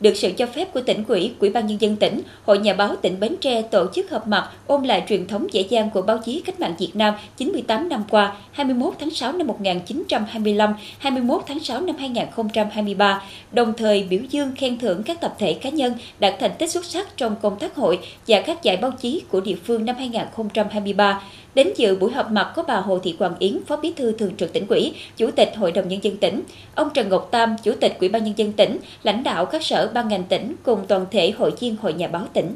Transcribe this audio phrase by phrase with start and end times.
[0.00, 2.96] được sự cho phép của tỉnh ủy, Ủy ban nhân dân tỉnh, Hội Nhà báo
[2.96, 6.18] tỉnh Bến Tre tổ chức họp mặt ôn lại truyền thống dễ dàng của báo
[6.24, 11.60] chí cách mạng Việt Nam 98 năm qua, 21 tháng 6 năm 1925, 21 tháng
[11.60, 13.22] 6 năm 2023,
[13.52, 16.84] đồng thời biểu dương khen thưởng các tập thể cá nhân đạt thành tích xuất
[16.84, 21.22] sắc trong công tác hội và các giải báo chí của địa phương năm 2023.
[21.54, 24.36] Đến dự buổi họp mặt có bà Hồ Thị Hoàng Yến, Phó Bí thư Thường
[24.36, 26.42] trực tỉnh ủy, Chủ tịch Hội đồng nhân dân tỉnh,
[26.74, 29.85] ông Trần Ngọc Tam, Chủ tịch Ủy ban nhân dân tỉnh, lãnh đạo các sở
[29.94, 32.54] ban ngành tỉnh cùng toàn thể hội viên Hội Nhà báo tỉnh.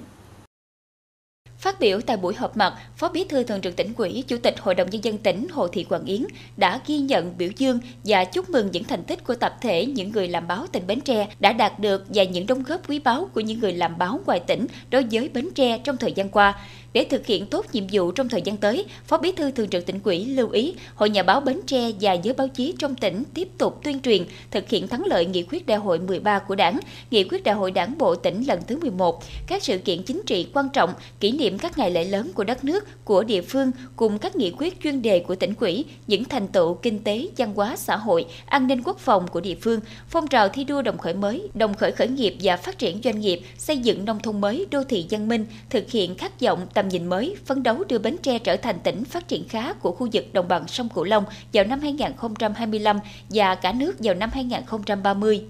[1.59, 4.61] Phát biểu tại buổi họp mặt, Phó Bí thư Thường trực tỉnh ủy, Chủ tịch
[4.61, 6.25] Hội đồng nhân dân tỉnh Hồ Thị Quảng Yến
[6.57, 10.13] đã ghi nhận, biểu dương và chúc mừng những thành tích của tập thể những
[10.13, 13.29] người làm báo tỉnh Bến Tre đã đạt được và những đóng góp quý báu
[13.35, 16.55] của những người làm báo ngoài tỉnh đối với Bến Tre trong thời gian qua.
[16.93, 19.87] Để thực hiện tốt nhiệm vụ trong thời gian tới, Phó Bí thư Thường trực
[19.87, 23.23] tỉnh ủy lưu ý Hội Nhà báo Bến Tre và giới báo chí trong tỉnh
[23.35, 26.81] tiếp tục tuyên truyền, thực hiện thắng lợi nghị quyết đại hội 13 của Đảng,
[27.11, 30.47] nghị quyết đại hội Đảng bộ tỉnh lần thứ 11, các sự kiện chính trị
[30.55, 30.91] quan trọng,
[31.21, 34.53] kỷ niệm các ngày lễ lớn của đất nước, của địa phương cùng các nghị
[34.59, 38.27] quyết chuyên đề của tỉnh ủy, những thành tựu kinh tế, văn hóa, xã hội,
[38.47, 41.75] an ninh quốc phòng của địa phương, phong trào thi đua đồng khởi mới, đồng
[41.75, 45.07] khởi khởi nghiệp và phát triển doanh nghiệp, xây dựng nông thôn mới, đô thị
[45.11, 48.57] văn minh, thực hiện khát vọng tầm nhìn mới, phấn đấu đưa Bến Tre trở
[48.57, 51.81] thành tỉnh phát triển khá của khu vực đồng bằng sông Cửu Long vào năm
[51.81, 52.99] 2025
[53.31, 55.45] và cả nước vào năm 2030.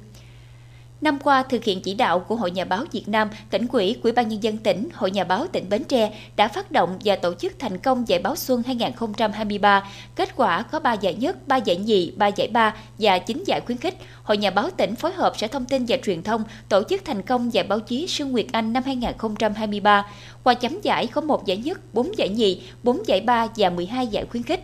[1.00, 4.12] Năm qua, thực hiện chỉ đạo của Hội Nhà báo Việt Nam, tỉnh quỹ, Quỹ
[4.12, 7.34] ban Nhân dân tỉnh, Hội Nhà báo tỉnh Bến Tre đã phát động và tổ
[7.34, 9.84] chức thành công Giải báo Xuân 2023.
[10.16, 13.60] Kết quả có 3 giải nhất, 3 giải nhì, 3 giải ba và 9 giải
[13.60, 13.94] khuyến khích.
[14.22, 17.22] Hội Nhà báo tỉnh phối hợp Sở Thông tin và Truyền thông tổ chức thành
[17.22, 20.06] công Giải báo chí Sương Nguyệt Anh năm 2023.
[20.44, 24.06] Qua chấm giải có một giải nhất, 4 giải nhì, 4 giải ba và 12
[24.06, 24.60] giải khuyến khích.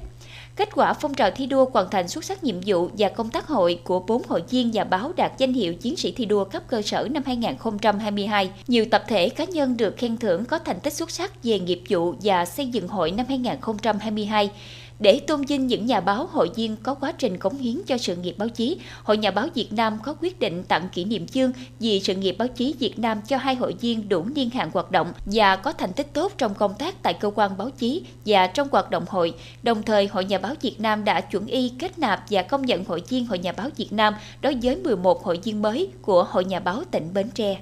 [0.57, 3.47] Kết quả phong trào thi đua hoàn thành xuất sắc nhiệm vụ và công tác
[3.47, 6.63] hội của bốn hội viên nhà báo đạt danh hiệu chiến sĩ thi đua cấp
[6.69, 8.51] cơ sở năm 2022.
[8.67, 11.83] Nhiều tập thể cá nhân được khen thưởng có thành tích xuất sắc về nghiệp
[11.89, 14.51] vụ và xây dựng hội năm 2022
[14.99, 18.17] để tôn vinh những nhà báo hội viên có quá trình cống hiến cho sự
[18.17, 21.53] nghiệp báo chí, Hội Nhà báo Việt Nam có quyết định tặng kỷ niệm chương
[21.81, 24.91] vì sự nghiệp báo chí Việt Nam cho hai hội viên đủ niên hạn hoạt
[24.91, 28.47] động và có thành tích tốt trong công tác tại cơ quan báo chí và
[28.47, 29.35] trong hoạt động hội.
[29.63, 32.67] Đồng thời, Hội Nhà Báo báo Việt Nam đã chuẩn y, kết nạp và công
[32.67, 36.25] nhận hội viên Hội Nhà báo Việt Nam đối với 11 hội viên mới của
[36.25, 37.57] Hội Nhà báo tỉnh Bến Tre.